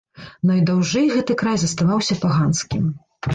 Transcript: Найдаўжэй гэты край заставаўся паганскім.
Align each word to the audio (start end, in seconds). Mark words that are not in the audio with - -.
Найдаўжэй 0.51 1.05
гэты 1.17 1.35
край 1.41 1.57
заставаўся 1.65 2.19
паганскім. 2.25 2.83